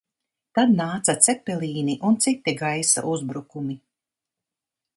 Tad 0.59 0.71
nāca 0.77 1.13
Cepelīni 1.27 1.95
un 2.09 2.17
citi 2.27 2.55
gaisa 2.63 3.05
uzbrukumi. 3.13 3.77